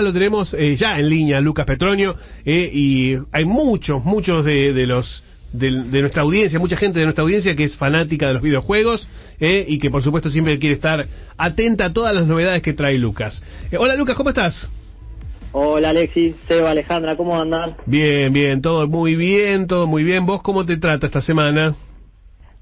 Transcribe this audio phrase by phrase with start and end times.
[0.00, 4.86] lo tenemos eh, ya en línea, Lucas Petronio, eh, y hay muchos, muchos de, de
[4.86, 5.22] los
[5.54, 9.08] de, de nuestra audiencia, mucha gente de nuestra audiencia que es fanática de los videojuegos
[9.40, 11.06] eh, y que por supuesto siempre quiere estar
[11.38, 13.40] atenta a todas las novedades que trae Lucas.
[13.70, 14.68] Eh, hola Lucas, ¿cómo estás?
[15.52, 17.76] Hola Alexis, Seba, Alejandra, ¿cómo andan?
[17.86, 20.26] Bien, bien, todo muy bien, todo muy bien.
[20.26, 21.76] ¿Vos cómo te trata esta semana?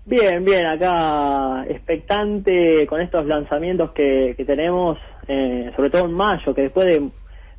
[0.05, 6.55] Bien, bien, acá expectante con estos lanzamientos que, que tenemos, eh, sobre todo en mayo,
[6.55, 7.09] que después de,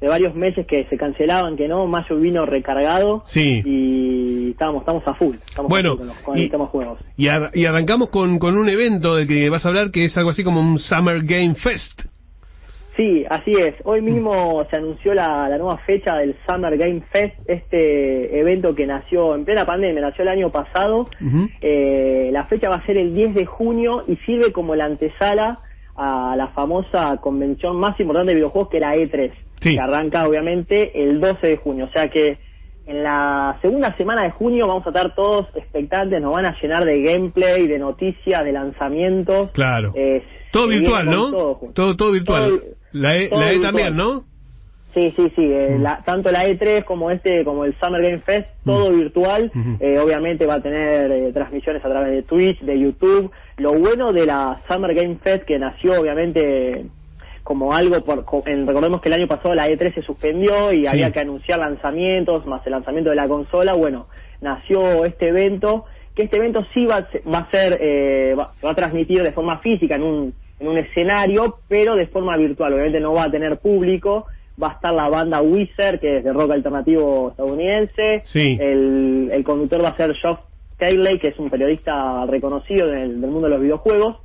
[0.03, 3.61] de varios meses que se cancelaban, que no, mayo vino recargado Sí.
[3.63, 6.67] y estamos, estamos a full, estamos Bueno, a full con, los, con y- el tema
[6.67, 6.99] juegos.
[7.15, 10.17] Y, ar- y arrancamos con, con un evento del que vas a hablar que es
[10.17, 12.01] algo así como un Summer Game Fest.
[12.97, 13.73] Sí, así es.
[13.85, 18.85] Hoy mismo se anunció la, la nueva fecha del Summer Game Fest, este evento que
[18.85, 21.07] nació en plena pandemia, nació el año pasado.
[21.61, 25.57] Eh, la fecha va a ser el 10 de junio y sirve como la antesala
[25.95, 29.31] a la famosa convención más importante de videojuegos que la E3,
[29.63, 29.73] Sí.
[29.75, 31.85] que arranca obviamente el 12 de junio.
[31.85, 32.37] O sea que
[32.85, 36.83] en la segunda semana de junio vamos a estar todos expectantes, nos van a llenar
[36.85, 39.51] de gameplay, de noticias, de lanzamientos.
[39.51, 39.93] Claro.
[39.95, 41.31] Eh, Todo virtual, ¿no?
[41.31, 41.59] todo.
[41.73, 42.49] Todo, todo virtual.
[42.59, 43.71] Todo- la E, todo la E virtual.
[43.73, 44.25] también, ¿no?
[44.93, 45.41] Sí, sí, sí.
[45.51, 45.81] eh, Mm.
[45.81, 48.97] la- tanto la E3 como este, como el Summer Game Fest, todo Mm.
[48.97, 49.51] virtual.
[49.55, 49.77] Ujú.
[49.79, 53.31] Eh, obviamente va a tener eh, transmisiones a través de Twitch, de YouTube.
[53.57, 56.85] Lo bueno de la Summer Game Fest que nació, obviamente,
[57.43, 61.19] como algo por, recordemos que el año pasado la E3 se suspendió y había que
[61.19, 63.73] anunciar lanzamientos más el lanzamiento de la consola.
[63.73, 64.07] Bueno,
[64.41, 65.85] nació este evento
[66.15, 69.31] que este evento sí va, va a ser eh, va, se va a transmitir de
[69.31, 72.73] forma física en un en un escenario, pero de forma virtual.
[72.73, 74.25] Obviamente no va a tener público.
[74.61, 78.21] Va a estar la banda Wizard, que es de rock alternativo estadounidense.
[78.25, 78.55] Sí.
[78.59, 80.39] El, el conductor va a ser Geoff
[80.77, 84.17] Keighley, que es un periodista reconocido del, del mundo de los videojuegos.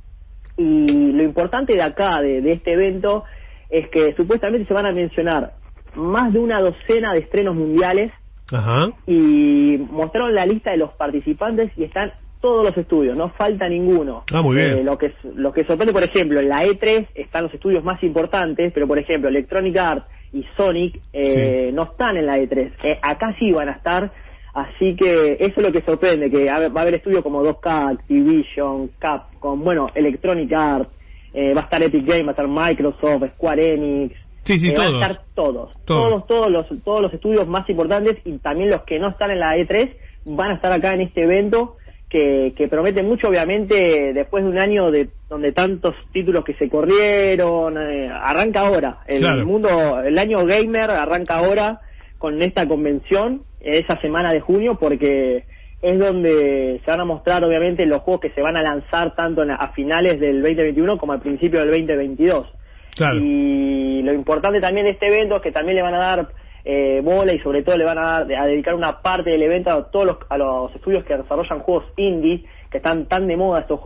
[0.59, 3.23] Y lo importante de acá, de, de este evento,
[3.69, 5.53] es que supuestamente se van a mencionar
[5.95, 8.11] más de una docena de estrenos mundiales
[8.51, 8.89] Ajá.
[9.07, 14.23] y mostraron la lista de los participantes y están todos los estudios, no falta ninguno.
[14.31, 14.79] Ah, muy bien.
[14.79, 18.01] Eh, lo que lo que sorprende, por ejemplo, en la E3 están los estudios más
[18.01, 22.71] importantes, pero por ejemplo, Electronic Arts y Sonic eh, no están en la E3.
[22.83, 24.11] Eh, acá sí van a estar,
[24.53, 28.89] así que eso es lo que sorprende, que va a haber estudios como 2K, Activision,
[28.99, 30.89] Capcom, bueno, Electronic Arts,
[31.33, 34.15] eh, va a estar Epic Games, va a estar Microsoft, Square Enix,
[34.45, 35.01] Sí, sí, eh, van todos.
[35.03, 36.25] a estar todos, Todos.
[36.25, 39.39] todos, todos los, todos los estudios más importantes y también los que no están en
[39.39, 39.91] la E3
[40.25, 41.75] van a estar acá en este evento
[42.09, 46.67] que, que promete mucho, obviamente, después de un año de donde tantos títulos que se
[46.67, 48.97] corrieron, eh, arranca ahora.
[49.05, 49.45] El Claro.
[49.45, 51.81] mundo, el año gamer arranca ahora
[52.17, 55.43] con esta convención, esa semana de junio, porque
[55.81, 59.43] es donde se van a mostrar, obviamente, los juegos que se van a lanzar tanto
[59.43, 62.47] en- a finales del 2021 como al principio del 2022.
[62.95, 63.15] Claro.
[63.19, 66.27] Y lo importante también de este evento es que también le van a dar
[66.65, 69.71] eh, bola y sobre todo le van a, dar, a dedicar una parte del evento
[69.71, 73.61] a todos los, a los estudios que desarrollan juegos indie, que están tan de moda
[73.61, 73.79] estos,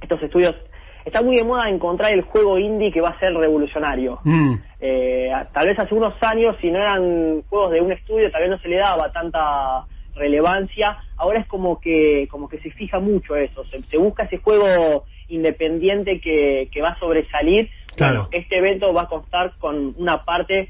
[0.00, 0.56] estos estudios.
[1.04, 4.20] Está muy de moda encontrar el juego indie que va a ser revolucionario.
[4.24, 4.54] Mm.
[4.80, 8.50] Eh, tal vez hace unos años, si no eran juegos de un estudio, tal vez
[8.50, 10.98] no se le daba tanta relevancia.
[11.16, 13.64] Ahora es como que como que se fija mucho eso.
[13.66, 17.70] Se, se busca ese juego independiente que, que va a sobresalir.
[17.96, 18.28] Claro.
[18.28, 20.68] Bueno, este evento va a constar con una parte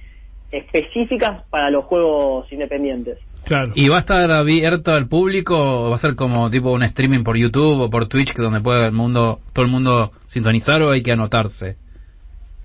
[0.50, 3.18] específica para los juegos independientes.
[3.44, 3.72] Claro.
[3.74, 7.24] ¿Y va a estar abierto al público o va a ser como tipo un streaming
[7.24, 10.90] por YouTube o por Twitch que donde puede el mundo, todo el mundo sintonizar o
[10.90, 11.76] hay que anotarse?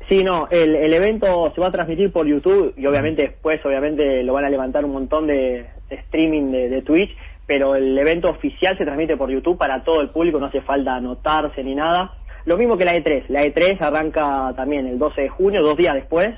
[0.09, 4.23] Sí, no, el, el evento se va a transmitir por YouTube y obviamente después obviamente
[4.23, 7.16] lo van a levantar un montón de, de streaming de, de Twitch,
[7.47, 10.95] pero el evento oficial se transmite por YouTube para todo el público, no hace falta
[10.95, 12.11] anotarse ni nada.
[12.45, 15.95] Lo mismo que la E3, la E3 arranca también el 12 de junio, dos días
[15.95, 16.31] después,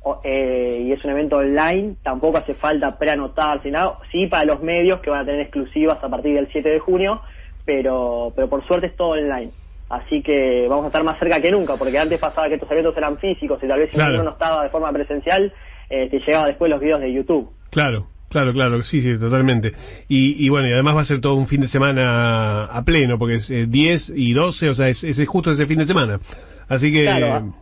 [0.00, 4.44] o- eh, y es un evento online, tampoco hace falta preanotarse ni nada, sí para
[4.44, 7.20] los medios que van a tener exclusivas a partir del 7 de junio,
[7.64, 9.52] pero, pero por suerte es todo online.
[9.90, 12.96] Así que vamos a estar más cerca que nunca, porque antes pasaba que estos eventos
[12.96, 14.14] eran físicos y tal vez si Claro.
[14.14, 15.52] uno no estaba de forma presencial,
[15.88, 17.50] eh, te llegaba después los videos de YouTube.
[17.70, 19.72] Claro, claro, claro, sí, sí, totalmente.
[20.06, 23.18] Y, y bueno, y además va a ser todo un fin de semana a pleno,
[23.18, 26.20] porque es eh, 10 y 12, o sea, es, es justo ese fin de semana.
[26.68, 27.54] Así que Claro.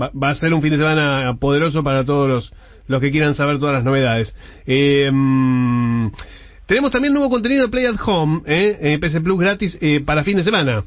[0.00, 2.52] Va, va a ser un fin de semana poderoso para todos los,
[2.88, 4.34] los que quieran saber todas las novedades.
[4.66, 6.08] Eh, mm,
[6.66, 10.24] tenemos también nuevo contenido de Play at Home, eh, eh, PC Plus gratis eh, para
[10.24, 10.84] fin de semana.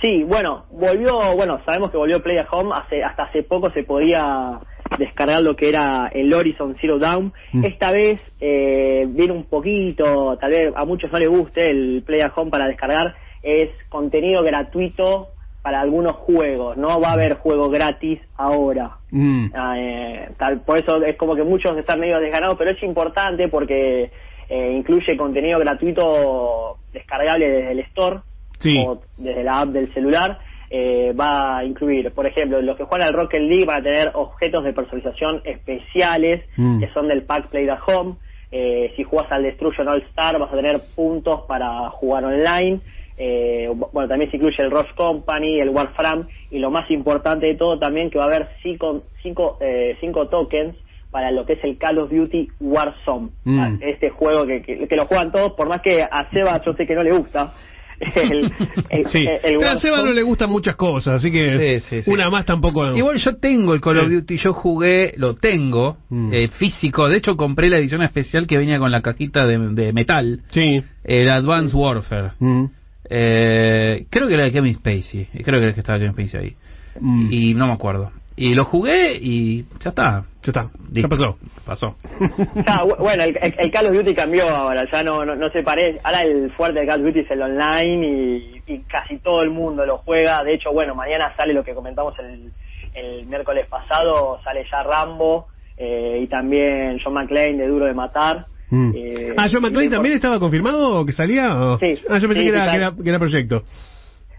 [0.00, 3.84] Sí, bueno, volvió, bueno, sabemos que volvió Play at Home, hace, hasta hace poco se
[3.84, 4.58] podía
[4.98, 7.32] descargar lo que era el Horizon Zero Dawn.
[7.52, 7.64] Mm.
[7.64, 12.22] Esta vez eh, viene un poquito, tal vez a muchos no les guste el Play
[12.22, 15.28] at Home para descargar, es contenido gratuito
[15.62, 18.96] para algunos juegos, no va a haber juego gratis ahora.
[19.10, 19.46] Mm.
[19.54, 23.48] Ah, eh, tal, por eso es como que muchos están medio desganados, pero es importante
[23.48, 24.10] porque
[24.48, 28.20] eh, incluye contenido gratuito descargable desde el store
[28.58, 28.74] Sí.
[28.86, 30.38] o desde la app del celular.
[30.72, 34.12] eh, va a incluir, por ejemplo, los que juegan al Rocket League van a tener
[34.14, 36.78] objetos de personalización especiales Mm.
[36.78, 38.14] que son del pack Play at Home.
[38.52, 42.78] Eh, si juegas al Destruction All Star vas a tener puntos para jugar online.
[43.22, 47.54] Eh, bueno, también se incluye el Rush Company, el Warframe y lo más importante de
[47.54, 50.74] todo también que va a haber cinco, cinco, eh, cinco tokens
[51.10, 53.28] para lo que es el Call of Duty Warzone.
[53.44, 53.60] Mm.
[53.60, 56.72] Ah, Este juego que, que, que lo juegan todos, por más que a Seba yo
[56.72, 57.52] sé que no le gusta.
[58.14, 58.50] El,
[58.88, 62.02] el- Sí, el Pero a Seba no le gustan muchas cosas, así que Sí, sí,
[62.04, 62.10] sí.
[62.10, 62.96] una más tampoco.
[62.96, 64.08] Igual yo tengo el Call of.
[64.08, 66.32] Duty, yo jugué, lo tengo, Mm.
[66.32, 67.06] eh, físico.
[67.08, 70.80] De hecho, compré la edición especial que venía con la cajita de, de metal, Sí.
[71.04, 72.30] el Advanced Warfare.
[72.38, 72.64] Mm.
[73.10, 76.40] Eh, creo que era de Kevin Spacey, creo que era el que estaba Kevin Spacey
[76.40, 76.56] ahí.
[77.00, 77.28] Mm.
[77.32, 78.12] Y no me acuerdo.
[78.36, 80.24] Y lo jugué y ya está.
[80.42, 80.70] Ya está.
[80.92, 81.36] Ya pasó.
[81.66, 81.96] Pasó.
[82.66, 85.50] Ah, bu- bueno, el, el- el Call of Duty cambió ahora, ya no, no, no
[85.50, 86.00] se parece.
[86.04, 89.50] Ahora el fuerte del Call of Duty es el online y, y casi todo el
[89.50, 90.42] mundo lo juega.
[90.44, 92.52] De hecho, bueno, mañana sale lo que comentamos el,
[92.94, 98.46] el miércoles pasado, sale ya Rambo eh, y también John McClane de Duro de Matar.
[98.70, 98.92] Mm.
[98.94, 101.54] Eh, ah, John McClane también estaba confirmado que salía.
[101.60, 101.94] o- Sí.
[102.08, 103.02] Ah, yo pensé Sí, que, era, sí, que, era, sale.
[103.02, 103.62] que era proyecto.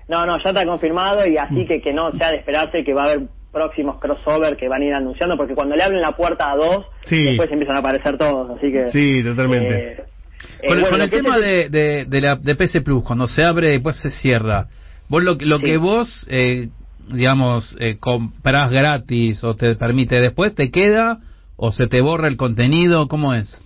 [0.08, 1.38] No, no, ya está confirmado y Mm.
[1.40, 4.82] así que que no sea de esperarse que va a haber próximos crossover que van
[4.82, 7.22] a ir anunciando porque cuando le abren la puerta a dos, Sí.
[7.22, 8.90] después empiezan a aparecer todos, así que...
[8.92, 9.74] Sí, totalmente.
[9.78, 10.04] eh,
[10.64, 13.28] eh, con, bueno, con lo el tema de, de, de la de PC Plus, cuando
[13.28, 14.68] se abre y después se cierra,
[15.10, 15.64] vos lo, lo Sí.
[15.64, 16.70] que vos, eh,
[17.10, 21.20] digamos, eh, comprás gratis o te permite después, ¿te queda
[21.58, 23.08] o se te borra el contenido?
[23.10, 23.62] ¿Cómo es?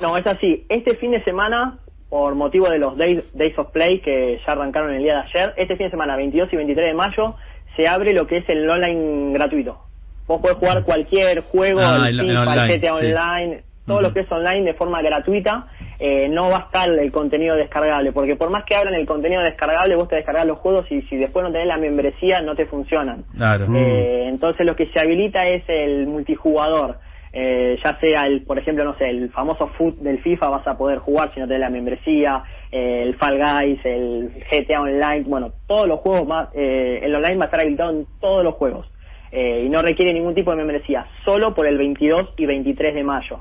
[0.00, 0.66] No, es así.
[0.68, 4.94] Este fin de semana, por motivo de los Days, Days of Play que ya arrancaron
[4.94, 7.34] el día de ayer, este fin de semana, 22 y 23 de mayo,
[7.76, 9.78] se abre lo que es el online gratuito.
[10.26, 13.06] Vos podés jugar cualquier juego, Ah, el online, GTA sí.
[13.06, 15.66] Online, todo lo que es online de forma gratuita.
[15.98, 19.42] Eh, no va a estar el contenido descargable, porque por más que abran el contenido
[19.42, 22.66] descargable, vos te descargas los juegos y si después no tenés la membresía, no te
[22.66, 23.24] funcionan.
[23.36, 23.66] Claro.
[23.74, 26.98] Eh, entonces lo que se habilita es el multijugador.
[27.36, 30.78] Eh, ya sea el, por ejemplo, no sé, el famoso foot del FIFA vas a
[30.78, 35.52] poder jugar si no tenés la membresía, eh, el Fall Guys, el GTA Online, bueno,
[35.66, 38.86] todos los juegos más, eh, el online va a estar habilitado en todos los juegos
[39.32, 43.02] eh, y no requiere ningún tipo de membresía, solo por el 22 y 23 de
[43.02, 43.40] mayo.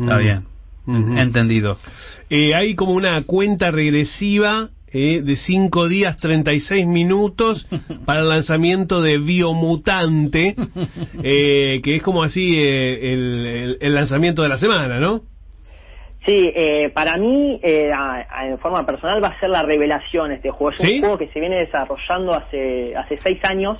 [0.00, 0.18] Está Mm.
[0.18, 0.44] bien.
[0.88, 1.16] Ujú.
[1.18, 1.76] Entendido.
[2.30, 7.66] Eh, hay como una cuenta regresiva eh, de 5 días 36 minutos
[8.06, 10.54] para el lanzamiento de Biomutante,
[11.22, 15.20] eh, que es como así eh, el, el- el lanzamiento de la semana, ¿no?
[16.26, 20.32] Sí, eh, para mí, eh, a- a- en forma personal, va a ser la revelación
[20.32, 20.72] este juego.
[20.72, 20.94] Es ¿Sí?
[20.96, 23.78] un juego que se viene desarrollando hace, hace seis años.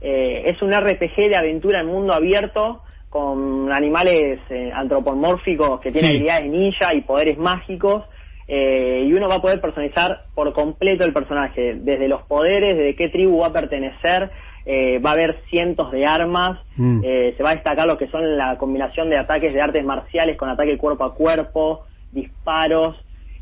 [0.00, 6.10] Eh, es un RPG de aventura en mundo abierto con animales eh, antropomórficos que tienen
[6.10, 6.16] Sí.
[6.16, 8.04] habilidades ninja y poderes mágicos.
[8.48, 12.94] Eh, y uno va a poder personalizar por completo el personaje, desde los poderes, desde
[12.94, 14.30] qué tribu va a pertenecer,
[14.64, 17.00] eh, va a haber cientos de armas, Mm.
[17.04, 20.36] eh, se va a destacar lo que son la combinación de ataques de artes marciales
[20.36, 22.96] con ataque cuerpo a cuerpo, disparos.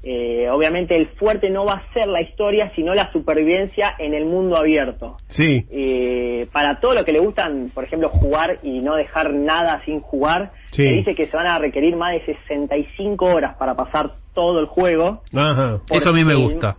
[0.06, 4.26] Eh, obviamente el fuerte no va a ser la historia, sino la supervivencia en el
[4.26, 5.16] mundo abierto.
[5.28, 5.64] Sí.
[5.70, 10.00] Eh, para todo lo que le gustan, por ejemplo, jugar y no dejar nada sin
[10.00, 10.82] jugar, Sí.
[10.82, 14.66] se dice que se van a requerir más de 65 horas para pasar todo el
[14.66, 15.22] juego.
[15.34, 15.80] Ajá.
[15.90, 16.76] Eso a mí me gusta.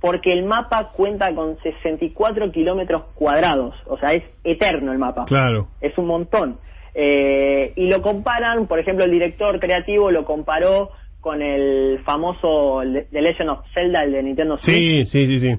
[0.00, 5.68] Porque el mapa cuenta con 64 kilómetros cuadrados, o sea, es eterno el mapa Claro.
[5.80, 6.58] es un montón.
[6.94, 10.90] Eh, y lo comparan, por ejemplo, el director creativo lo comparó
[11.20, 12.80] con el famoso
[13.10, 15.56] The Legend of Zelda, el de Nintendo Switch, Sí, sí, sí, sí.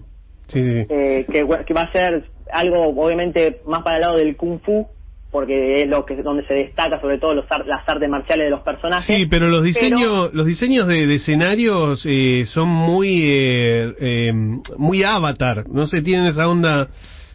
[0.47, 0.85] Sí, sí, sí.
[0.89, 4.87] eh, que, que va a ser algo obviamente más para el lado del kung fu,
[5.31, 8.49] porque es lo que donde se destaca sobre todo los ar- las artes marciales de
[8.51, 9.05] los personajes.
[9.15, 14.33] Sí, pero los diseños, los diseños de, de escenarios eh, son muy, eh, eh,
[14.77, 15.63] muy Avatar.
[15.69, 16.87] No sé, tienen esa onda.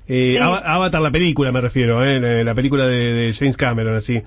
[0.08, 0.36] Eh, Sí.
[0.38, 4.22] Ava- Avatar la película me refiero, eh, la, la película de, de James Cameron, así.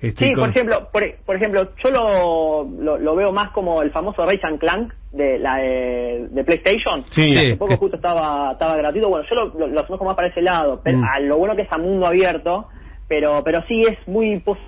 [0.00, 3.82] Este, Sí, con- por ejemplo, por, por ejemplo, yo lo, lo, lo veo más como
[3.82, 7.02] el famoso Ray and Clank de la de, de PlayStation.
[7.10, 7.32] Sí.
[7.32, 7.38] Que.
[7.38, 9.08] Hace poco justo estaba estaba gratuito.
[9.08, 10.80] Bueno, yo lo, lo, más para ese lado.
[10.84, 11.04] Pero Mm.
[11.04, 12.68] a lo bueno que es a mundo abierto,
[13.08, 14.60] pero pero sí es muy post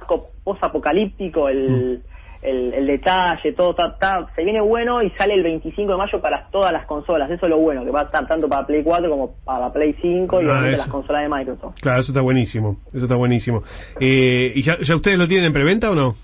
[0.63, 2.03] apocalíptico el,
[2.43, 6.21] el, el detalle, todo está, está- se viene bueno y sale el 25 de mayo
[6.21, 7.31] para todas las consolas.
[7.31, 9.95] Eso es lo bueno, que va a estar tanto para Play 4 como para Play
[10.01, 10.79] 5 y Ah, obviamente eso.
[10.79, 11.81] las consolas de Microsoft.
[11.81, 12.77] Claro, eso está buenísimo.
[12.89, 13.63] Eso está buenísimo.
[14.01, 16.15] Eh, ¿Y ya, ya ustedes lo tienen en preventa o no?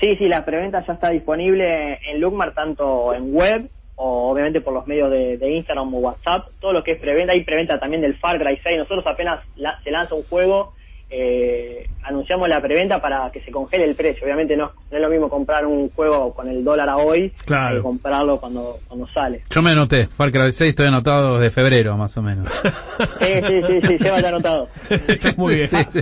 [0.00, 4.74] Sí, sí, la preventa ya está disponible en Lookmart tanto en web o obviamente por
[4.74, 8.02] los medios de, de Instagram o WhatsApp, todo lo que es preventa, hay preventa también
[8.02, 10.72] del Far Cry 6, nosotros apenas la- se lanza un juego,
[11.16, 15.08] eh, anunciamos la preventa para que se congele el precio, obviamente no, no es lo
[15.08, 17.76] mismo comprar un juego con el dólar a hoy Claro.
[17.76, 19.42] que comprarlo cuando, cuando sale.
[19.50, 22.48] Yo me anoté, Far Cry 6 estoy anotado desde febrero más o menos.
[23.20, 24.68] Sí, sí, sí, sí, se va anotado.
[25.36, 25.68] Muy bien.
[25.68, 26.00] Sí, sí.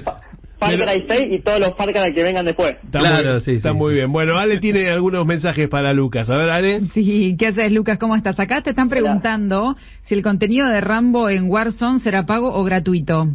[0.59, 2.76] Far Cry 6 y todos los Far Cry que vengan después.
[2.85, 3.76] Está Claro, muy, sí, Está sí.
[3.76, 4.12] muy bien.
[4.12, 6.31] Bueno, Ale tiene algunos mensajes para Lucas.
[6.31, 6.81] A ver, Ale.
[6.95, 7.99] Sí, ¿qué haces, Lucas?
[7.99, 8.38] ¿Cómo estás?
[8.38, 13.26] Acá te están preguntando si el contenido de Rambo en Warzone será pago o gratuito.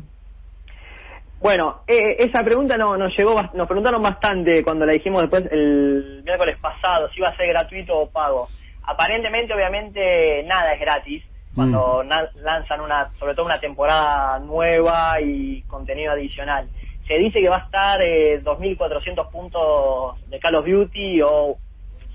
[1.39, 6.21] Bueno, eh, esa pregunta no, nos llegó, nos preguntaron bastante cuando la dijimos después el
[6.25, 8.49] miércoles pasado, si iba a ser gratuito o pago.
[8.83, 15.63] Aparentemente, obviamente, nada es gratis cuando na- lanzan una, sobre todo una temporada nueva y
[15.63, 16.69] contenido adicional.
[17.07, 21.57] Se dice que va a estar eh, 2.400 puntos de Call of Duty o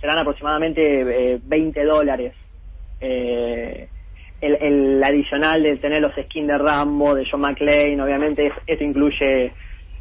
[0.01, 2.35] serán aproximadamente eh, 20 dólares.
[3.01, 3.89] Eh,
[4.43, 8.85] el, el adicional de tener los skins de Rambo, de John McClane, obviamente es- esto
[8.85, 9.53] incluye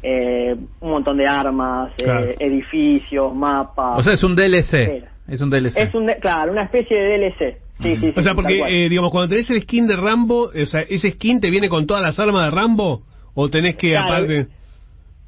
[0.02, 4.00] eh, un montón de armas, eh, edificios, mapas.
[4.00, 5.04] O sea, es un DLC.
[5.28, 5.76] Es un DLC.
[5.78, 7.56] es un, claro, una especie de DLC.
[7.80, 10.66] Sí, sí, sí, O sea, porque, eh, digamos, cuando tenés el skin de Rambo, o
[10.66, 13.02] sea, ¿ese skin te viene con todas las armas de Rambo?
[13.34, 14.46] ¿O tenés que, Claro, aparte...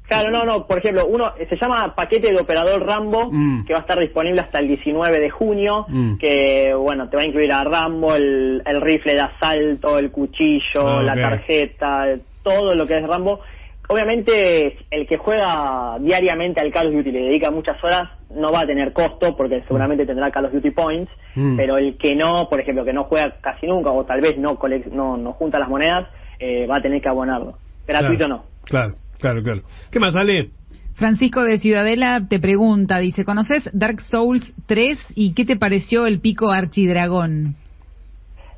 [0.07, 3.65] Claro, no, no, por ejemplo, uno se llama paquete de operador Rambo, Mm.
[3.65, 6.17] que va a estar disponible hasta el 19 de junio, Mm.
[6.17, 10.87] que, bueno, te va a incluir a Rambo, el, el rifle de asalto, el cuchillo,
[10.87, 12.05] Ah, la tarjeta,
[12.43, 13.39] todo lo que es Rambo.
[13.87, 18.61] Obviamente, el que juega diariamente al Call of Duty le dedica muchas horas, no va
[18.61, 21.55] a tener costo, porque seguramente tendrá Call of Duty Points, Mm.
[21.55, 24.57] pero el que no, por ejemplo, que no juega casi nunca, o tal vez no,
[24.91, 26.07] no, no junta las monedas,
[26.39, 27.57] eh, va a tener que abonarlo.
[27.87, 28.43] Gratuito Claro, no.
[28.65, 28.93] Claro,
[29.25, 29.61] claro, claro.
[29.91, 30.49] ¿Qué más, Ale?
[30.95, 36.19] Francisco de Ciudadela te pregunta, dice, ¿conoces Dark Souls 3 y qué te pareció el
[36.21, 37.55] pico archidragón?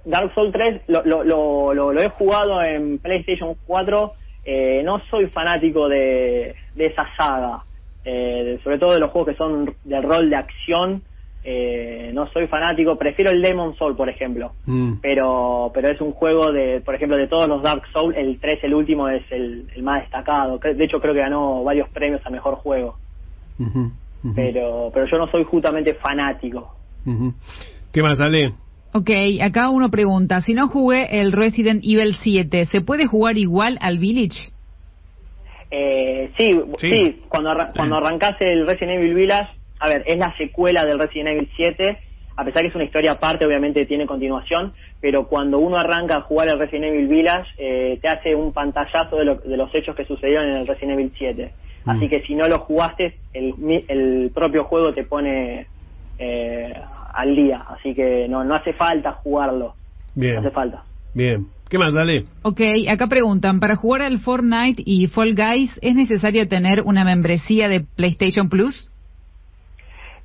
[0.06, 4.14] Dark Souls 3 lo, lo, lo, lo- lo he jugado en PlayStation 4.
[4.46, 7.64] eh, no soy fanático de, de esa saga,
[8.06, 11.02] eh, sobre todo de los juegos que son de rol de acción.
[11.50, 14.52] Eh, no soy fanático, prefiero el Demon Soul, por ejemplo.
[14.66, 14.96] Mm.
[15.02, 18.60] Pero pero es un juego de, por ejemplo, de todos los Dark Souls, el 3,
[18.64, 20.58] el último, es el, el más destacado.
[20.60, 22.98] De hecho, creo que ganó varios premios a mejor juego.
[24.36, 26.76] Pero pero yo no soy justamente fanático.
[27.94, 28.54] ¿Qué más, Ale?
[28.94, 29.10] Ok,
[29.42, 34.00] acá uno pregunta, si no jugué el Resident Evil 7, ¿se puede jugar igual al
[34.00, 34.52] Village?
[35.72, 36.90] Eh, sí, Sí.
[36.90, 41.00] sí, cuando, arra- cuando arrancás el Resident Evil Village, a ver, es la secuela del
[41.00, 41.98] Resident Evil 7,
[42.36, 46.22] a pesar que es una historia aparte, obviamente tiene continuación, pero cuando uno arranca a
[46.22, 49.96] jugar el Resident Evil Village, eh, te hace un pantallazo de, lo- de los hechos
[49.96, 51.52] que sucedieron en el Resident Evil 7.
[51.86, 51.90] Mm.
[51.90, 55.66] Así que si no lo jugaste, el, mi- el propio juego te pone
[56.20, 56.74] eh,
[57.14, 59.76] al día, así que no, no hace falta jugarlo,
[60.16, 60.84] no Bien, hace falta.
[61.14, 61.48] bien.
[61.70, 62.24] ¿Qué más, Ale?
[62.44, 67.68] Ok, acá preguntan, para jugar al Fortnite y Fall Guys, ¿es necesario tener una membresía
[67.68, 68.90] de PlayStation Plus?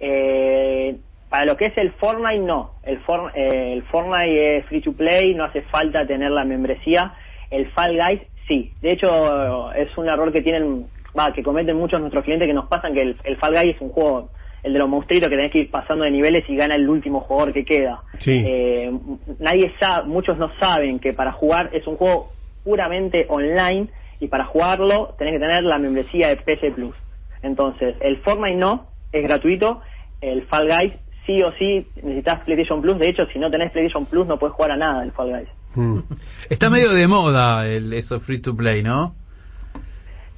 [0.05, 0.97] Eh,
[1.31, 2.73] para lo que es el Fortnite, no.
[2.83, 7.15] El, For- eh, el Fortnite es free to play, no hace falta tener la membresía.
[7.51, 8.73] El Fall Guys, sí.
[8.83, 10.87] De hecho, es un error que tienen,
[11.19, 13.81] va, que cometen muchos nuestros clientes que nos pasan que el, el Fall Guys es
[13.81, 14.31] un juego,
[14.65, 17.21] el de los monstruitos que tenés que ir pasando de niveles y gana el último
[17.21, 18.03] jugador que queda.
[18.19, 18.43] Sí.
[18.45, 18.93] Eh,
[19.39, 22.29] nadie sabe, muchos no saben que para jugar es un juego
[22.65, 23.89] puramente online
[24.21, 26.95] y para jugarlo tenés que tener la membresía de PC Plus.
[27.43, 29.81] Entonces, el Fortnite no, es gratuito,
[30.23, 30.93] el Fall Guys
[31.27, 34.55] sí o sí necesitas PlayStation Plus, de hecho si no tenés PlayStation Plus no puedes
[34.57, 35.49] jugar a nada el Fall Guys.
[35.75, 35.99] Mm.
[36.51, 39.15] Está medio de moda el, eso free to play, ¿no?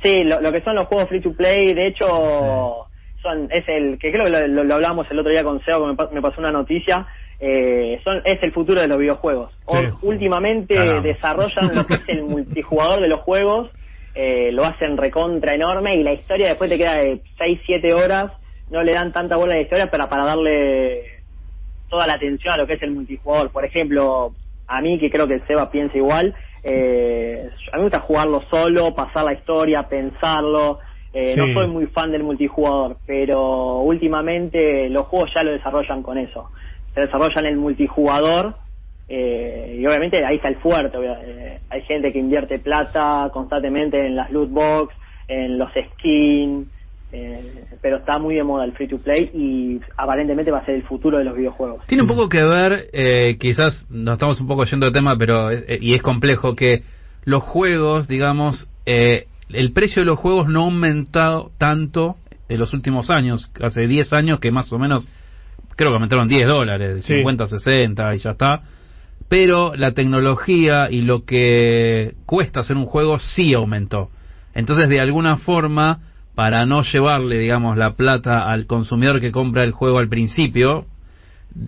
[0.03, 2.07] Sí, lo, lo que son los juegos free to play, de hecho,
[3.23, 5.81] son es el que creo que lo, lo- lo hablamos el otro día con Seo,
[5.81, 7.07] que me, pa- me pasó una noticia,
[7.41, 9.50] eh, son es el futuro de los videojuegos.
[9.64, 11.00] O- últimamente Caramba.
[11.00, 13.71] desarrollan lo que es el multijugador de los juegos,
[14.14, 18.31] eh, lo hacen recontra enorme y la historia después te queda de 6, 7 horas,
[18.71, 21.02] no le dan tanta bola de historia para, para darle
[21.88, 23.50] toda la atención a lo que es el multijugador.
[23.50, 24.33] Por ejemplo,
[24.66, 28.42] a mí que creo que el Seba piensa igual, eh, a mí me gusta jugarlo
[28.50, 30.80] solo, pasar la historia, pensarlo.
[31.12, 31.40] Eh, Sí.
[31.40, 36.50] No soy muy fan del multijugador, pero últimamente los juegos ya lo desarrollan con eso.
[36.92, 38.54] Se desarrollan el multijugador
[39.09, 40.99] eh, y obviamente ahí está el fuerte.
[41.00, 44.94] eh, hay gente que invierte plata constantemente en las loot box,
[45.28, 46.66] en los skins,
[47.14, 50.75] eh, pero está muy de moda el free to play y aparentemente va a ser
[50.75, 51.87] el futuro de los videojuegos.
[51.87, 55.52] Tiene un poco que ver, eh, quizás nos estamos un poco yendo de tema, pero
[55.52, 56.83] eh, y es complejo que
[57.25, 62.16] los juegos, digamos, eh, el precio de los juegos no ha aumentado tanto
[62.49, 65.06] en los últimos años, hace 10 años que más o menos
[65.76, 67.18] creo que aumentaron 10 dólares, Sí.
[67.18, 68.62] 50 60 y ya está.
[69.28, 74.11] Pero la tecnología y lo que cuesta hacer un juego sí aumentó.
[74.54, 76.00] Entonces, de alguna forma,
[76.35, 80.87] para no llevarle, digamos, la plata al consumidor que compra el juego al principio,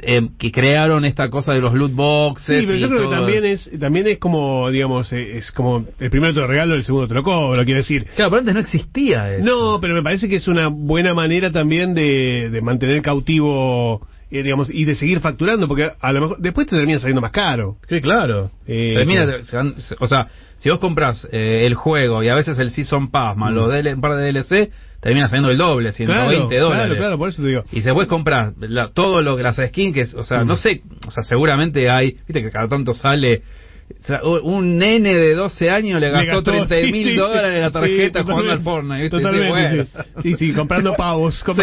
[0.02, 2.60] eh, que crearon esta cosa de los loot boxes.
[2.60, 6.10] Sí, pero yo creo que también es también es como, digamos, eh, es como el
[6.10, 8.04] primero te lo regalo, el segundo te lo cobro, quiero decir.
[8.16, 9.44] Claro, pero antes no existía eso.
[9.44, 14.42] No, pero me parece que es una buena manera también de, de mantener cautivo, eh,
[14.42, 17.76] digamos, y de seguir facturando, porque a lo mejor después te termina saliendo más caro.
[17.88, 18.50] Sí, claro.
[18.66, 19.44] Eh, Termina- claro.
[19.44, 20.28] se van- se- o sea,
[20.58, 23.54] si vos compras eh, el juego y a veces el Season Pass más Mm.
[23.54, 26.86] los DL un par de DLC, termina saliendo el doble, 120 claro, dólares.
[26.86, 27.62] Claro, claro, por eso te digo.
[27.70, 30.46] Y después compras la- todo lo que las skins, que o sea, Mm.
[30.48, 33.42] no sé, o sea, seguramente hay, viste que cada tanto sale.
[33.88, 37.14] O sea, un nene de 12 años le Me gastó, 30 sí, mil sí.
[37.16, 39.02] dólares en la tarjeta Sí, jugando al Fortnite.
[39.02, 39.16] ¿viste?
[39.18, 39.84] Totalmente, Sí, bueno.
[40.22, 40.22] sí.
[40.22, 41.44] sí, sí, comprando pavos.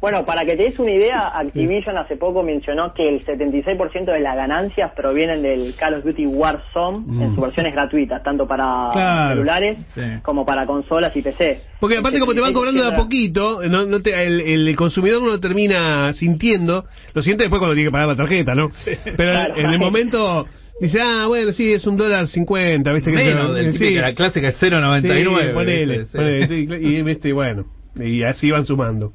[0.00, 4.20] Bueno, para que te des una idea, Activision hace poco mencionó que el 76% de
[4.20, 7.22] las ganancias provienen del Call of Duty Warzone Mm.
[7.22, 9.30] en sus versiones gratuitas, tanto para Claro.
[9.34, 10.02] celulares Sí.
[10.22, 11.62] como para consolas y PC.
[11.80, 14.76] Porque aparte como te van cobrando de a 76% poquito, no, no te- el, el
[14.76, 18.70] consumidor no lo termina sintiendo, lo siente después cuando tiene que pagar la tarjeta, ¿no?
[19.16, 19.56] Pero Claro.
[19.58, 20.46] en el momento
[20.80, 23.10] dice, ah, bueno, sí, es un dólar cincuenta, ¿viste?
[23.10, 23.78] que Menos se- del sí.
[23.78, 25.46] típico, la clásica es 0.99.
[25.48, 26.18] Sí, ponele, ¿viste?
[26.18, 27.64] Ponele, y, viste, y bueno,
[27.96, 29.12] y así van sumando.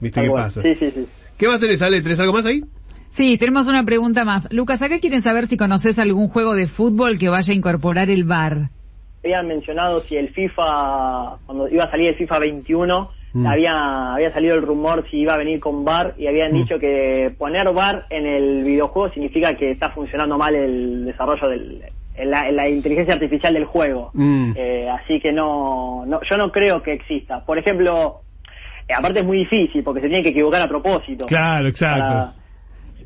[0.00, 0.62] ¿Viste Tal qué pasa?
[0.62, 1.06] Sí, sí, sí.
[1.36, 2.00] ¿Qué más tenés, Ale?
[2.02, 2.62] ¿Tenés algo más ahí?
[3.16, 4.50] Sí, tenemos una pregunta más.
[4.50, 8.24] Lucas, acá quieren saber si conoces algún juego de fútbol que vaya a incorporar el
[8.24, 8.70] bar.
[9.24, 13.46] Habían mencionado si el FIFA, cuando iba a salir el FIFA 21, Mm.
[13.46, 16.54] había, había salido el rumor si iba a venir con VAR y habían Mm.
[16.56, 21.82] dicho que poner VAR en el videojuego significa que está funcionando mal el desarrollo del
[22.24, 24.10] la, la inteligencia artificial del juego.
[24.12, 24.52] Mm.
[24.54, 27.42] Eh, así que no, no, yo no creo que exista.
[27.42, 28.20] Por ejemplo,
[28.86, 31.24] eh, aparte es muy difícil porque se tiene que equivocar a propósito.
[31.24, 32.04] Claro, exacto.
[32.04, 32.34] Para-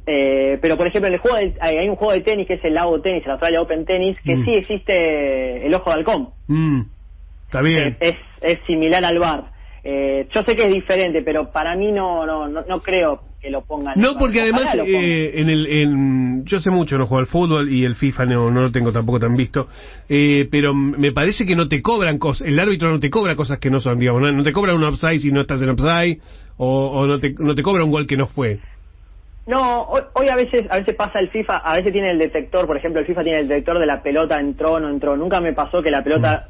[0.07, 2.55] eh, pero por ejemplo en el juego de- hay, hay un juego de tenis que
[2.55, 4.45] es el Lago Tenis, el Australia Open Tennis, que Mm.
[4.45, 6.31] sí existe el ojo de halcón.
[6.47, 6.81] Mm,
[7.47, 7.85] Está bien.
[7.85, 9.53] Eh, es, es similar al bar.
[9.89, 13.51] Eh, yo sé que es diferente, pero para mí no no, no, no creo que
[13.51, 14.01] lo pongan.
[14.01, 17.85] No, porque además eh, en el, en, yo sé mucho, no juego al fútbol y
[17.85, 19.69] el FIFA no, no lo tengo tampoco tan visto,
[20.09, 23.61] eh, pero me parece que no te cobran cosas, el árbitro no te cobra cosas
[23.61, 26.19] que no son, digamos, no, no te cobra un offside si no estás en offside
[26.57, 28.59] o, o no, te, no te cobra un gol que no fue.
[29.47, 32.67] No, hoy, hoy a veces a veces pasa el FIFA, a veces tiene el detector,
[32.67, 35.17] por ejemplo, el FIFA tiene el detector de la pelota entró o no entró.
[35.17, 36.49] Nunca me pasó que la pelota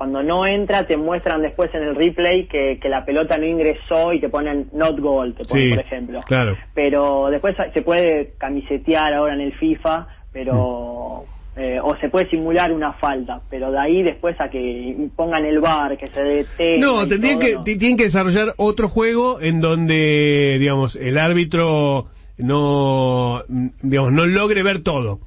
[0.00, 4.14] cuando no entra te muestran después en el replay que, que la pelota no ingresó
[4.14, 6.20] y te ponen not goal, te ponen Sí, por ejemplo.
[6.26, 6.56] claro.
[6.74, 11.24] Pero después se puede camisetear ahora en el FIFA, pero
[11.54, 15.60] eh, o se puede simular una falta, pero de ahí después a que pongan el
[15.60, 16.86] bar, que se detenga.
[16.86, 17.64] No, tendrían todo, que, no.
[17.64, 22.06] tienen que desarrollar otro juego en donde, digamos, el árbitro
[22.42, 23.42] no,
[23.82, 25.20] digamos, no logre ver todo.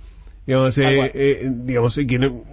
[0.45, 2.43] Digamos, eh, eh, digamos, que no-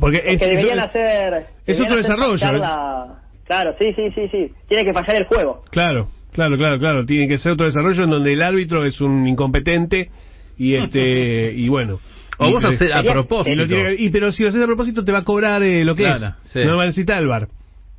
[0.00, 1.34] porque Es que deberían eso- hacer.
[1.34, 2.58] es deberían otro desarrollo, ¿eh?
[2.58, 4.52] la- Claro, sí, sí, sí, sí.
[4.68, 5.62] Tiene que fallar el juego.
[5.70, 7.06] Claro, claro, claro, claro.
[7.06, 10.10] Tiene que ser otro desarrollo en donde el árbitro es un incompetente
[10.58, 12.00] y este y bueno.
[12.38, 13.68] O Y- vos hacer a y propósito.
[13.68, 16.02] que- y pero si lo haces a propósito te va a cobrar eh, lo que
[16.02, 16.50] Claro, es.
[16.50, 16.58] sí.
[16.64, 17.46] No va a necesitar el bar.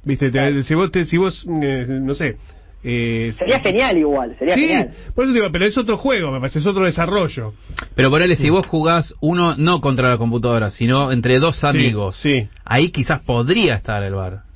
[0.03, 0.63] Viste, te- Claro.
[0.63, 2.36] si vos te, si vos eh, no sé.
[2.84, 4.92] Eh, Sería genial igual, sería sí, genial.
[5.16, 7.54] por eso digo, pero es otro juego, me parece, es otro desarrollo.
[7.96, 12.48] Pero ponele, si vos jugás uno no contra la computadora, sino entre dos amigos, Sí,
[12.63, 14.47] ahí quizás podría estar el bar.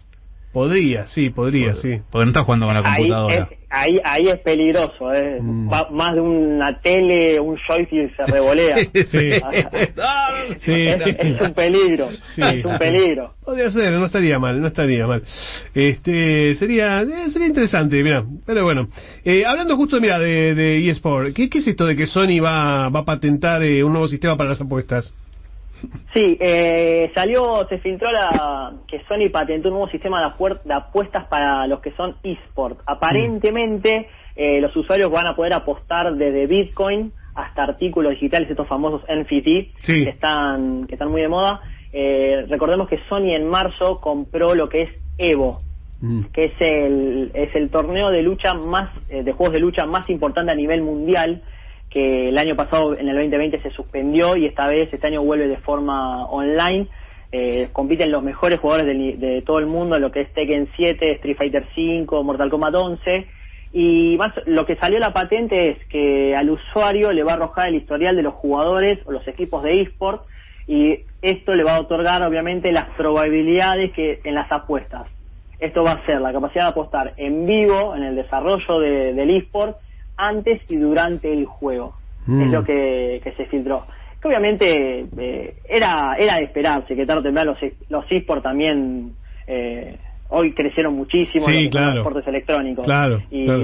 [0.52, 2.00] Podría, sí, podría, sí.
[2.12, 3.36] Porque no estás jugando con la Ahí computadora.
[3.52, 5.38] es, ahí, ahí es peligroso, ¿eh?
[5.42, 5.72] Mm.
[5.72, 8.76] Va- más de una tele, un joystick se revolea.
[9.08, 9.32] Sí.
[10.60, 10.72] Sí.
[10.88, 12.42] es, es un peligro, Sí.
[12.44, 13.34] es un peligro.
[13.44, 15.24] Podría ser, no estaría mal, no estaría mal.
[15.74, 18.88] Este, sería, eh, sería interesante, mira, pero bueno.
[19.24, 22.90] Eh, hablando justo, mira, de, de eSport, ¿qué, ¿qué es esto de que Sony va,
[22.90, 25.14] va a patentar eh, un nuevo sistema para las apuestas?
[26.14, 30.74] Sí, eh, salió, se filtró la, que Sony patentó un nuevo sistema de, apuer- de
[30.74, 32.80] apuestas para los que son eSport.
[32.86, 39.02] Aparentemente, eh, los usuarios van a poder apostar desde Bitcoin hasta artículos digitales, estos famosos
[39.08, 40.04] NFT, Sí.
[40.04, 41.62] que están que están muy de moda.
[41.94, 45.60] Eh, recordemos que Sony en marzo compró lo que es Evo,
[46.02, 46.24] Mm.
[46.34, 50.10] que es el, es el torneo de lucha más, eh, de juegos de lucha más
[50.10, 51.44] importante a nivel mundial,
[51.92, 55.48] que el año pasado, en el 2020, se suspendió y esta vez, este año vuelve
[55.48, 56.88] de forma online.
[57.34, 61.12] Eh, compiten los mejores jugadores del- de, todo el mundo, lo que es Tekken 7,
[61.12, 63.28] Street Fighter 5, Mortal Kombat 11.
[63.74, 67.70] Y más, lo que salió la patente es que al usuario le va a arrojar
[67.70, 70.24] el historial de los jugadores o los equipos de eSport
[70.68, 75.08] y esto le va a otorgar obviamente las probabilidades que en las apuestas.
[75.60, 79.30] Esto va a ser la capacidad de apostar en vivo en el desarrollo de- del
[79.30, 79.78] eSport
[80.22, 81.96] antes y durante el juego.
[82.28, 82.42] Mm.
[82.42, 83.84] Es lo que, que se filtró.
[84.22, 89.16] Que obviamente eh, era era de esperarse que tarde o temprano los, los eSports también
[89.48, 89.98] eh,
[90.32, 91.96] hoy crecieron muchísimo Sí, los claro.
[91.98, 92.84] deportes electrónicos.
[92.86, 93.64] Claro, y claro.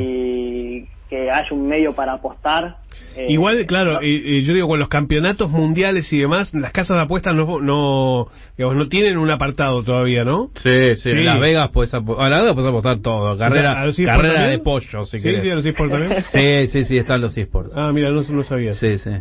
[1.09, 2.77] que haya un medio para apostar.
[3.15, 6.97] eh, Igual, claro, no- eh, yo digo, con los campeonatos mundiales y demás, las casas
[6.97, 8.27] de apuestas no, no,
[8.57, 10.49] digamos, no tienen un apartado todavía, ¿no?
[10.55, 11.09] Sí, sí, Sí.
[11.11, 13.85] en Las Vegas puedes apo- a Las Vegas puedes apostar todo, carrera, O sea, ¿a
[13.85, 14.57] los eSports carrera también?
[14.59, 15.43] de pollo, si sí, querés.
[15.43, 16.21] sí, los eSports también.
[16.33, 17.71] Sí, sí, sí, están los esports.
[17.75, 18.73] Ah, mira, no, no sabía.
[18.73, 19.11] Sí, sí.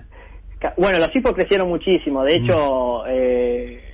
[0.76, 2.24] Bueno, los esports crecieron muchísimo.
[2.24, 3.85] De hecho, eh,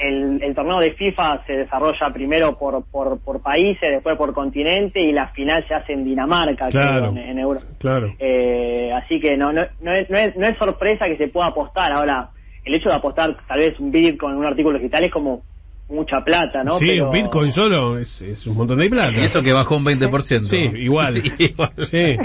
[0.00, 5.00] el, el torneo de FIFA se desarrolla primero por, por, por países, después por continente
[5.00, 7.10] y la final se hace en Dinamarca, Claro.
[7.12, 7.60] creo, en, en Euro.
[7.78, 8.12] Claro.
[8.18, 11.48] Eh, así que no, no, no, es, no, es, no es sorpresa que se pueda
[11.48, 11.92] apostar.
[11.92, 12.30] Ahora,
[12.64, 15.42] el hecho de apostar tal vez un Bitcoin en un artículo digital es como
[15.88, 16.78] mucha plata, ¿no?
[16.78, 19.12] sí, Pero- un Bitcoin solo es, es un montón de plata.
[19.18, 20.42] Y eso que bajó un 20%.
[20.44, 21.16] Sí, igual.
[21.38, 21.70] igual.
[21.90, 22.16] Sí.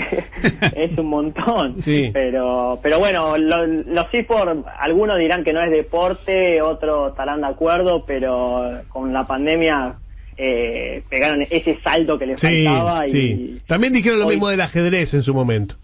[0.75, 1.81] es un montón.
[1.81, 2.09] Sí.
[2.13, 7.47] Pero, pero bueno, lo- los eSports, algunos dirán que no es deporte, otros estarán de
[7.47, 9.95] acuerdo, pero con la pandemia
[10.37, 13.05] eh, pegaron ese salto que les Sí, faltaba.
[13.07, 13.59] y sí.
[13.67, 15.75] También dijeron lo hoy- mismo del ajedrez en su momento,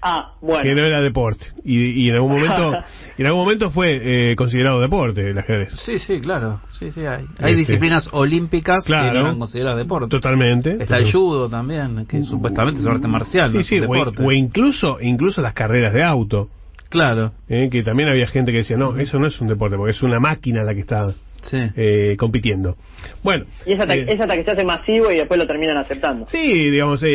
[0.00, 0.62] Ah, bueno.
[0.62, 1.44] que no era deporte.
[1.64, 2.72] Y, y en algún momento
[3.18, 5.72] en algún momento fue eh, considerado deporte el ajedrez.
[5.84, 6.60] Sí, sí, claro.
[6.78, 7.24] Sí, sí, hay.
[7.40, 7.56] Hay Este.
[7.56, 9.08] disciplinas olímpicas Claro.
[9.08, 10.08] que no eran consideradas deporte.
[10.08, 10.76] Totalmente.
[10.80, 13.86] Está el judo también, que supuestamente es un arte marcial, no Sí, es sí, un
[13.96, 14.22] o, deporte.
[14.24, 16.48] o incluso incluso las carreras de auto,
[16.90, 19.90] Claro, eh, que también había gente que decía, no, eso no es un deporte, porque
[19.92, 21.12] es una máquina la que está
[21.50, 21.56] sí.
[21.76, 22.76] eh, compitiendo.
[23.22, 25.76] Bueno, Y es hasta, eh, es hasta que se hace masivo y después lo terminan
[25.76, 26.26] aceptando.
[26.28, 27.06] Sí, digamos, eh,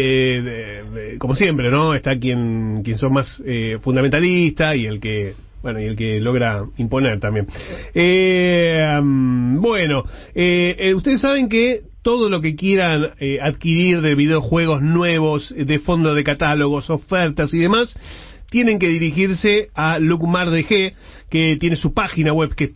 [0.43, 1.93] de- de- como siempre, ¿no?
[1.93, 6.63] Está quien, quien son más eh, fundamentalista y el que, bueno, y el que logra
[6.78, 7.46] imponer también.
[7.93, 10.04] Eh, bueno,
[10.36, 15.80] eh, eh, ustedes saben que todo lo que quieran eh, adquirir de videojuegos nuevos, de
[15.80, 17.96] fondo de catálogos, ofertas y demás,
[18.54, 20.94] tienen que dirigirse a LucmarDG,
[21.32, 22.72] que tiene su página web que es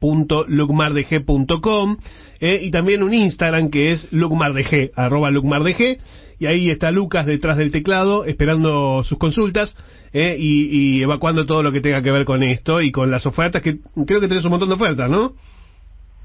[0.00, 1.96] www.lucmardg.com
[2.40, 6.00] eh, y también un Instagram que es lucmardg, arroba lucmardg,
[6.40, 9.72] y ahí está Lucas detrás del teclado esperando sus consultas
[10.12, 13.24] eh, y, y evacuando todo lo que tenga que ver con esto y con las
[13.24, 15.34] ofertas, que creo que tenés un montón de ofertas, ¿no?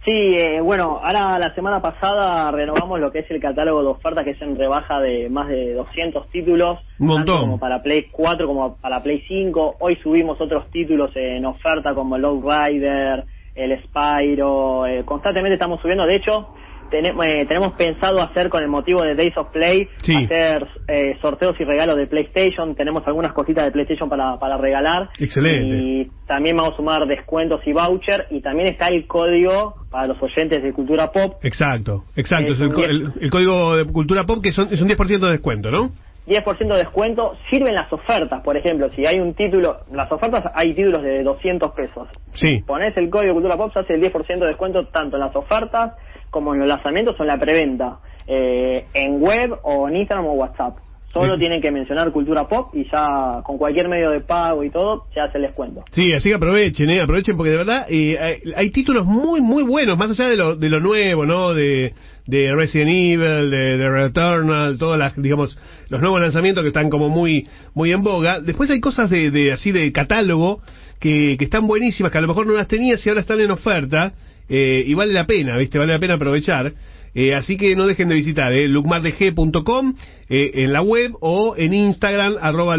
[0.06, 4.26] Sí, eh, bueno, ahora la semana pasada renovamos lo que es el catálogo de ofertas,
[4.26, 6.80] que es en rebaja de más de 200 títulos.
[7.00, 7.26] Un montón.
[7.26, 9.78] tanto como para Play 4 como para Play 5.
[9.80, 13.24] Hoy subimos otros títulos en oferta como el Rider,
[13.56, 14.88] el Spyro.
[14.88, 16.06] eh, constantemente estamos subiendo.
[16.06, 16.54] De hecho,
[16.94, 20.14] tenemos, eh, tenemos pensado hacer con el motivo de Days of Play, Sí.
[20.16, 22.76] hacer eh, sorteos y regalos de PlayStation.
[22.76, 25.10] Tenemos algunas cositas de PlayStation para, para regalar.
[25.18, 25.76] Excelente.
[25.76, 28.28] Y también vamos a sumar descuentos y voucher.
[28.30, 31.44] Y también está el código para los oyentes de Cultura Pop.
[31.44, 35.32] Exacto, exacto, Es el- el código de cultura pop que son, es un 10% de
[35.32, 35.90] descuento, ¿no?
[36.28, 37.34] 10% de descuento.
[37.50, 41.72] Sirven las ofertas, por ejemplo, si hay un título, las ofertas hay títulos de 200
[41.74, 42.08] pesos.
[42.34, 42.64] Sí.
[42.68, 45.94] Pones el código Cultura Pop, se hace el 10% de descuento tanto en las ofertas
[46.34, 50.34] como en los lanzamientos o en la preventa, eh, en web o en Instagram o
[50.34, 50.76] WhatsApp.
[51.14, 51.42] Solo Sí.
[51.42, 55.20] tienen que mencionar Cultura Pop y ya con cualquier medio de pago y todo se
[55.20, 55.84] hace el descuento.
[55.92, 57.02] Sí, así que aprovechen, ¿eh?
[57.02, 60.56] aprovechen porque de verdad eh, hay, hay títulos muy, muy buenos, más allá de lo,
[60.56, 61.54] de lo nuevo, ¿no?
[61.54, 61.94] De,
[62.26, 65.56] de Resident Evil, de, de Returnal, todas las, digamos,
[65.90, 68.40] los nuevos lanzamientos que están como muy, muy en boga.
[68.42, 70.62] Después hay cosas de, de así de catálogo
[71.00, 73.52] que, que están buenísimas, que a lo mejor no las tenías y ahora están en
[73.52, 74.14] oferta,
[74.56, 75.80] eh, y vale la pena, ¿viste?
[75.80, 76.74] Vale la pena aprovechar.
[77.16, 79.96] Eh, así que no dejen de visitar eh, lucmardg.com
[80.30, 82.78] eh, en la web o en Instagram, arroba.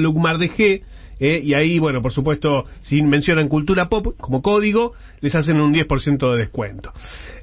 [1.21, 5.73] Eh, y ahí, bueno, por supuesto, si mencionan cultura pop como código, les hacen un
[5.73, 6.93] 10% de descuento.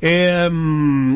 [0.02, 0.50] Eh,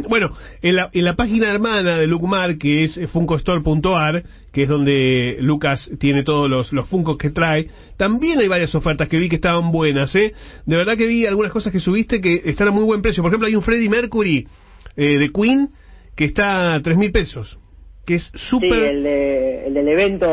[0.07, 5.37] bueno, en la, en la página hermana de Lucmar, que es funcostore.ar, que es donde
[5.41, 9.35] Lucas tiene todos los, los Funcos que trae, también hay varias ofertas que vi que
[9.35, 10.33] estaban buenas, ¿eh?
[10.65, 13.21] De verdad que vi algunas cosas que subiste que están a muy buen precio.
[13.21, 14.47] Por ejemplo, hay un Freddie Mercury
[14.95, 15.69] eh, de Queen
[16.15, 17.57] que está a 3 mil pesos,
[18.05, 18.83] que es Sí, súper...
[18.83, 20.29] el, de, el del evento,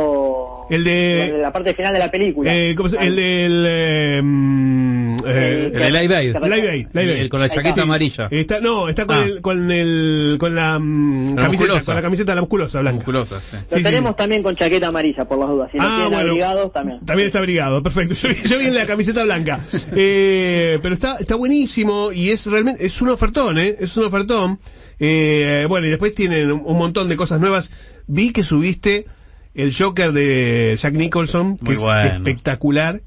[0.70, 2.54] El de- la parte final de la película.
[2.54, 3.64] Eh, ¿cómo se- el del...
[3.68, 6.34] eh, mm, eh, El- Live Aid.
[6.42, 7.20] Live Aid, Live Aid.
[7.22, 7.82] el con la chaqueta está.
[7.82, 8.28] amarilla.
[8.30, 9.24] Está, no, está con Ah.
[9.24, 11.84] el, con el, con la, mm, La camiseta, musculosa.
[11.86, 12.96] con la camiseta de la musculosa blanca.
[12.96, 13.56] Musculosa, sí.
[13.70, 14.16] Lo Sí, tenemos sí.
[14.16, 15.70] también con chaqueta amarilla, por las dudas.
[15.72, 16.28] Si Ah, tienen bueno.
[16.30, 17.04] abrigados, también.
[17.04, 18.14] También está abrigado, perfecto.
[18.22, 19.66] Yo, vi- yo vi en la camiseta blanca.
[19.94, 23.76] Eh, pero está, está buenísimo y es realmente, es un ofertón, ¿eh?
[23.78, 24.58] Es un ofertón.
[24.98, 27.70] Eh, bueno, y después tienen un montón de cosas nuevas.
[28.06, 29.06] Vi que subiste
[29.54, 33.00] el Joker de Jack Nicholson, que Muy es espectacular,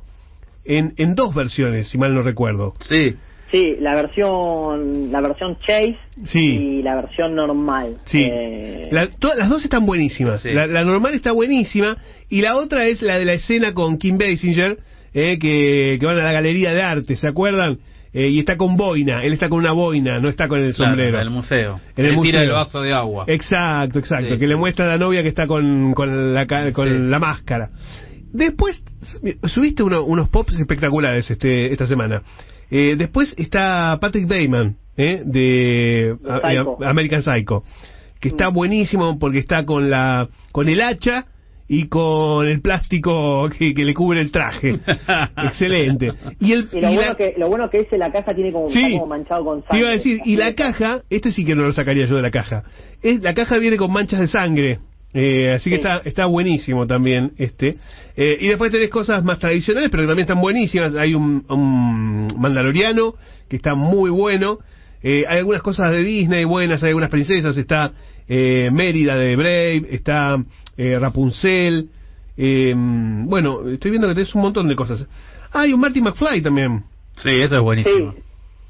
[0.64, 2.74] en, en dos versiones, si mal no recuerdo.
[2.82, 3.16] Sí.
[3.52, 6.40] Sí, la versión la versión Chase Sí.
[6.80, 7.98] y la versión normal.
[8.06, 10.42] Sí, Eh, La- todas las dos están buenísimas.
[10.42, 10.50] Sí.
[10.52, 11.96] La, la normal está buenísima
[12.30, 14.78] y la otra es la de la escena con Kim Basinger,
[15.14, 17.78] eh, que, que van a la galería de arte, ¿se acuerdan?
[18.18, 20.92] Eh, y está con boina, él está con una boina, no está con el Claro,
[20.92, 21.18] sombrero.
[21.18, 21.82] en el museo.
[21.98, 23.26] En el Le tira el vaso de agua.
[23.28, 24.38] Exacto, exacto, Sí.
[24.40, 26.94] que le muestra a la novia que está con, con, la, ca- con Sí.
[26.98, 27.72] la máscara.
[28.32, 28.82] Después,
[29.44, 32.22] subiste uno- unos pops espectaculares este, esta semana.
[32.72, 36.78] Eh, después está Patrick Bateman, eh, de Psycho.
[36.82, 37.64] eh, American Psycho,
[38.22, 38.54] que está Mm.
[38.54, 41.26] buenísimo porque está con la con el hacha
[41.68, 44.80] y con el plástico que, que le cubre el traje.
[45.38, 46.12] Excelente.
[46.40, 48.52] Y, el, y lo, y bueno la- que, lo bueno que es la caja tiene
[48.52, 48.92] como, Sí.
[48.94, 49.80] como manchado con Te sangre.
[49.80, 52.32] iba a decir, y la caja, este sí que no lo sacaría yo de la
[52.32, 52.64] caja.
[53.02, 54.80] Es, la caja viene con manchas de sangre.
[55.14, 55.82] eh, así que Sí.
[55.82, 57.78] está, está buenísimo también este.
[58.18, 60.94] Eh, y después tenés cosas más tradicionales, pero que también están buenísimas.
[60.96, 63.14] Hay un, un Mandaloriano
[63.50, 64.60] que está muy bueno.
[65.02, 67.56] Eh, hay algunas cosas de Disney buenas, hay algunas princesas.
[67.58, 67.92] Está
[68.28, 70.38] eh, Mérida de Brave, está
[70.78, 71.90] eh, Rapunzel.
[72.38, 75.08] eh, bueno, estoy viendo que tenés un montón de cosas.
[75.52, 76.84] Ah, hay un Marty McFly también.
[77.24, 78.12] Sí, eso es buenísimo.
[78.14, 78.22] Sí,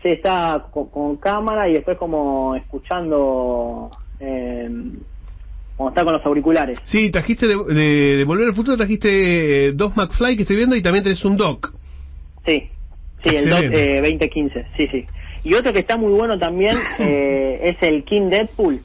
[0.03, 3.91] sí, está con, con cámara y después como escuchando...
[4.19, 4.69] Eh,
[5.77, 6.79] como está con los auriculares.
[6.85, 10.73] Sí, trajiste de, de- de Volver al Futuro, trajiste eh, dos McFly que estoy viendo
[10.77, 11.73] y también tenés un Doc.
[12.45, 12.69] Sí,
[13.21, 13.97] sí, el DOT Excelente.
[13.97, 15.05] eh, 2015, sí, sí.
[15.43, 18.83] Y otro que está muy bueno también eh, es el King Deadpool.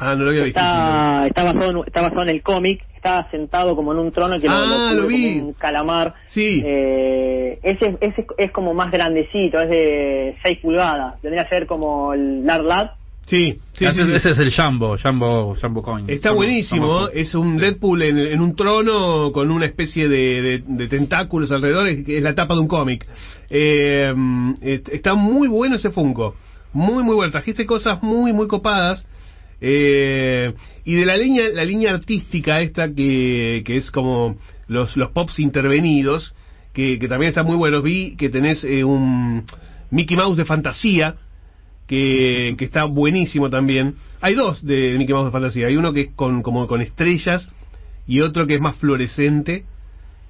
[0.00, 0.60] Ah, no lo había visto.
[0.60, 4.38] Está, está, basado en, está basado en el cómic, está sentado como en un trono
[4.40, 5.34] que Ah, lo, vi.
[5.38, 6.14] como un calamar.
[6.28, 6.62] Sí.
[6.64, 11.20] Eh, ese, ese es como más grandecito, es de 6 pulgadas.
[11.20, 12.90] Tendría que ser como el Lard Lad.
[13.26, 14.12] Sí, sí, sí, ese, sí.
[14.14, 16.08] ese es el Jumbo, Jumbo, Jumbo Coin.
[16.08, 17.58] Está Jumbo- buenísimo, es un.
[17.58, 22.22] Deadpool en, en un trono con una especie de, de- de tentáculos alrededor, es, es
[22.22, 23.06] la tapa de un cómic.
[23.50, 24.14] Eh,
[24.62, 26.36] est- está muy bueno ese Funko,
[26.72, 29.06] muy muy bueno, trajiste cosas muy muy copadas.
[29.60, 30.52] Eh,
[30.84, 34.36] y de la línea la línea artística esta que, que es como
[34.68, 36.34] los, los pops intervenidos,
[36.72, 39.44] que, que también está muy bueno, vi que tenés eh, un
[39.90, 41.16] Mickey Mouse de fantasía,
[41.86, 43.96] que, que está buenísimo también.
[44.20, 45.66] Hay dos de Mickey Mouse de fantasía.
[45.68, 47.48] Hay uno que es con, como con estrellas
[48.06, 49.64] y otro que es más fluorescente,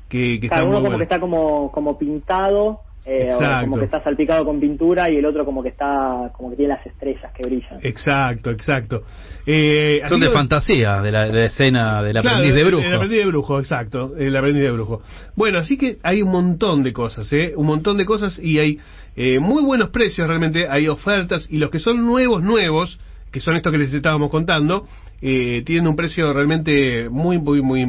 [0.08, 0.98] que, que está Cada uno muy como bueno.
[0.98, 5.24] que está como, como pintado, eh, o como que está salpicado con pintura y el
[5.24, 7.78] otro como que está como que tiene las estrellas que brillan.
[7.82, 9.02] Exacto, exacto.
[9.46, 12.84] Eh, Son de fantasía, de la, de la escena del Claro, aprendiz de brujo.
[12.84, 14.14] El aprendiz de brujo, exacto.
[14.14, 15.00] El aprendiz de brujo.
[15.36, 17.54] Bueno, así que hay un montón de cosas, ¿eh?
[17.56, 18.78] Un montón de cosas y hay
[19.16, 20.66] eh, muy buenos precios realmente.
[20.68, 23.00] Hay ofertas y los que son nuevos, nuevos,
[23.32, 24.86] que son estos que les estábamos contando,
[25.22, 27.82] eh, tienen un precio realmente muy, muy, muy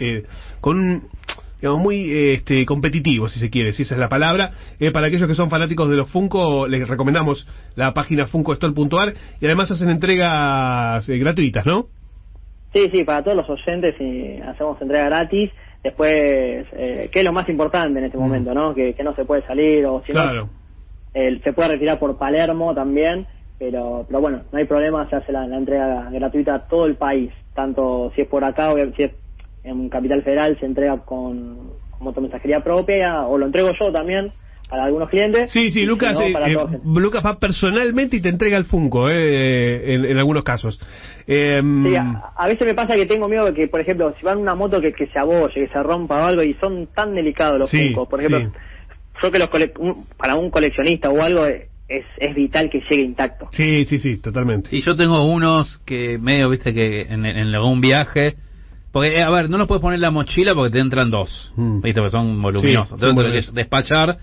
[0.00, 0.24] eh,
[0.60, 1.08] con un,
[1.60, 4.50] digamos, muy eh, este, competitivo, si se quiere, si esa es la palabra.
[4.78, 9.46] Eh, para aquellos que son fanáticos de los Funko, les recomendamos la página funkostore.ar y
[9.46, 11.86] además hacen entregas eh, gratuitas, ¿no?
[12.72, 15.50] Sí, sí, para todos los oyentes y hacemos entrega gratis.
[15.82, 18.20] Después, eh, que es lo más importante en este Mm.
[18.20, 18.74] momento, ¿no?
[18.74, 20.48] Que, que no se puede salir o si no, Claro.
[21.14, 23.26] eh, se puede retirar por Palermo también.
[23.58, 26.94] Pero, pero bueno, no hay problema, se hace la, la entrega gratuita a todo el
[26.96, 27.32] país.
[27.54, 29.10] Tanto si es por acá o si es
[29.68, 34.32] en Capital Federal, se entrega con, con motomensajería propia o lo entrego yo también
[34.68, 35.50] para algunos clientes.
[35.50, 36.78] Sí, sí, y si Lucas, no, eh, eh.
[36.84, 40.78] Lucas va personalmente y te entrega el Funko, eh, en, en algunos casos.
[41.26, 44.26] Eh, Sí, a, a veces me pasa que tengo miedo de que, por ejemplo, si
[44.26, 47.14] van una moto que, que se abolle, que se rompa o algo, y son tan
[47.14, 48.08] delicados los Sí, Funkos.
[48.08, 48.58] Por ejemplo, sí.
[49.22, 51.64] yo que los cole- un- para un coleccionista o algo es,
[52.18, 53.48] es vital que llegue intacto.
[53.52, 54.68] sí, sí, sí, totalmente.
[54.68, 58.36] Sí, yo tengo unos que medio, viste, que en, en algún viaje...
[58.92, 61.52] Porque, eh, a ver, no los puedes poner en la mochila porque te entran dos,
[61.56, 61.82] Mm.
[61.82, 62.88] viste, porque son voluminosos.
[62.88, 64.16] Sí, Entonces son que despachar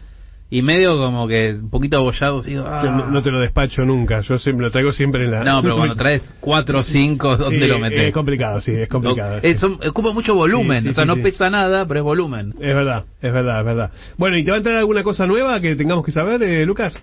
[0.49, 2.45] y medio como que un poquito abollados.
[2.45, 2.81] Digo, ah.
[2.83, 5.43] No, no te lo despacho nunca, yo siempre lo traigo siempre en la...
[5.43, 7.99] No, pero cuando traes cuatro o cinco, ¿dónde Sí, lo metes?
[7.99, 9.35] Es complicado, sí, es complicado.
[9.35, 9.47] No, sí.
[9.47, 11.21] eh, son- ocupa mucho volumen, Sí, sí, o sea, sí, no sí.
[11.21, 12.49] pesa nada, pero es volumen.
[12.59, 13.91] Es verdad, es verdad, es verdad.
[14.17, 16.97] Bueno, ¿y te va a entrar alguna cosa nueva que tengamos que saber, eh, Lucas?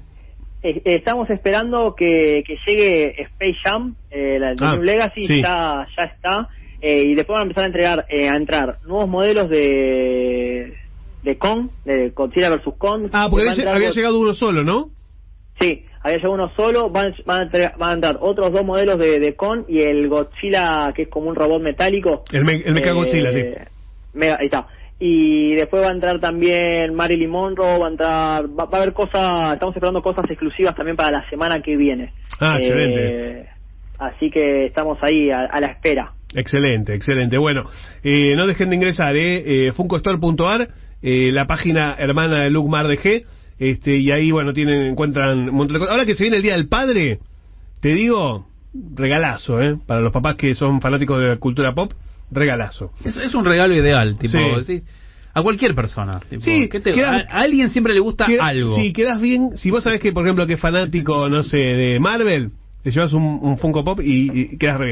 [0.62, 5.42] Estamos esperando que, que llegue Space Jam, eh, la de Ah, New Legacy, sí.
[5.42, 6.48] ya, ya está.
[6.82, 10.74] Eh, y después van a empezar a entregar eh, a entrar nuevos modelos de
[11.22, 12.74] de Kong, de Godzilla vs.
[12.78, 13.08] Kong.
[13.12, 14.86] Ah, porque había, llegado uno solo, ¿no?
[15.60, 18.98] Sí, había llegado uno solo, van, van, a, entregar- van a entrar otros dos modelos
[18.98, 22.24] de, de Kong y el Godzilla, que es como un robot metálico.
[22.32, 23.38] El, me, el Mecha Godzilla, sí.
[23.38, 23.58] Eh,
[24.14, 24.66] mega- ahí está.
[24.98, 28.92] Y después va a entrar también Marilyn Monroe, va a entrar, va, va a haber
[28.92, 32.12] cosas, estamos esperando cosas exclusivas también para la semana que viene.
[32.40, 33.48] Ah, Eh, excelente.
[33.98, 36.12] Así que estamos ahí a, a la espera.
[36.34, 37.36] Excelente, excelente.
[37.38, 37.64] Bueno,
[38.02, 40.68] eh, no dejen de ingresar, eh, eh, funkostore.ar,
[41.02, 43.24] eh, la página hermana de Luke Mar de G,
[43.58, 45.92] este y ahí, bueno, tienen encuentran un montón de cosas.
[45.92, 47.18] Ahora que se viene el Día del Padre,
[47.80, 48.46] te digo,
[48.94, 49.76] regalazo, ¿eh?
[49.86, 51.92] Para los papás que son fanáticos de la cultura pop,
[52.30, 52.90] regalazo.
[53.04, 54.82] Es, es un regalo ideal, tipo, Sí.
[55.34, 56.20] a cualquier persona.
[56.28, 58.76] tipo, Sí, ¿qué te- queda- a, a alguien siempre le gusta algo.
[58.76, 62.00] Si quedas bien, si vos sabés que, por ejemplo, que es fanático, no sé, de
[62.00, 62.50] Marvel,
[62.82, 64.90] te llevas un, un Funko Pop y, y quedas re bien.